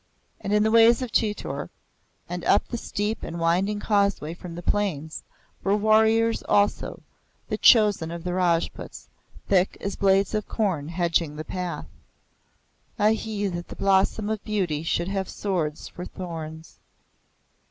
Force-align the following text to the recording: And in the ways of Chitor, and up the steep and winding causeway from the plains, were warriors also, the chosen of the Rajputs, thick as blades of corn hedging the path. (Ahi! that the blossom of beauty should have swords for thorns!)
And 0.39 0.51
in 0.51 0.63
the 0.63 0.71
ways 0.71 1.03
of 1.03 1.11
Chitor, 1.11 1.69
and 2.27 2.43
up 2.45 2.67
the 2.67 2.75
steep 2.77 3.21
and 3.21 3.39
winding 3.39 3.79
causeway 3.79 4.33
from 4.33 4.55
the 4.55 4.63
plains, 4.63 5.21
were 5.63 5.77
warriors 5.77 6.41
also, 6.49 7.03
the 7.49 7.57
chosen 7.59 8.09
of 8.09 8.23
the 8.23 8.33
Rajputs, 8.33 9.09
thick 9.47 9.77
as 9.79 9.95
blades 9.95 10.33
of 10.33 10.47
corn 10.47 10.87
hedging 10.87 11.35
the 11.35 11.45
path. 11.45 11.85
(Ahi! 12.99 13.45
that 13.53 13.67
the 13.67 13.75
blossom 13.75 14.27
of 14.31 14.43
beauty 14.43 14.81
should 14.81 15.07
have 15.07 15.29
swords 15.29 15.87
for 15.87 16.03
thorns!) 16.05 16.79